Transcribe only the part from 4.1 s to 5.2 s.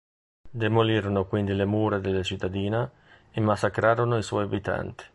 i suoi abitanti.